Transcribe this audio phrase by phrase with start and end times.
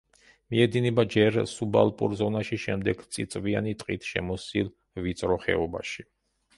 [0.53, 4.77] მიედინება ჯერ სუბალპურ ზონაში, შემდეგ წიწვიანი ტყით შემოსილ
[5.07, 6.13] ვიწრო ხეობაში.